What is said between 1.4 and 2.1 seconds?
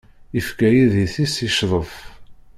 i ccḍef.